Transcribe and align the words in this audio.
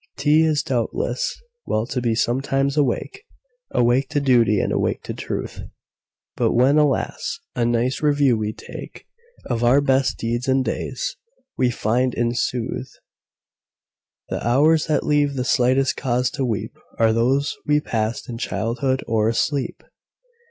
'T 0.17 0.43
is, 0.43 0.63
doubtless, 0.63 1.39
well 1.67 1.85
to 1.85 2.01
be 2.01 2.15
sometimes 2.15 2.75
awake,—Awake 2.75 4.09
to 4.09 4.19
duty, 4.19 4.59
and 4.59 4.73
awake 4.73 5.03
to 5.03 5.13
truth,—But 5.13 6.53
when, 6.53 6.79
alas! 6.79 7.37
a 7.55 7.65
nice 7.67 8.01
review 8.01 8.35
we 8.35 8.51
takeOf 8.51 9.61
our 9.61 9.79
best 9.79 10.17
deeds 10.17 10.47
and 10.47 10.65
days, 10.65 11.17
we 11.55 11.69
find, 11.69 12.15
in 12.15 12.33
sooth, 12.33 12.89
The 14.29 14.43
hours 14.43 14.87
that 14.87 15.05
leave 15.05 15.35
the 15.35 15.45
slightest 15.45 15.97
cause 15.97 16.31
to 16.31 16.47
weepAre 16.47 17.13
those 17.13 17.55
we 17.67 17.79
passed 17.79 18.27
in 18.27 18.39
childhood 18.39 19.03
or 19.05 19.29
asleep! 19.29 19.83